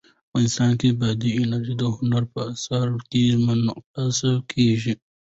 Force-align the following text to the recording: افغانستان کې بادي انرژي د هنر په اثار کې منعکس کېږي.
افغانستان 0.27 0.71
کې 0.79 0.89
بادي 0.99 1.31
انرژي 1.41 1.73
د 1.77 1.83
هنر 1.95 2.23
په 2.33 2.39
اثار 2.53 2.87
کې 3.11 3.23
منعکس 3.45 4.19
کېږي. 4.51 4.93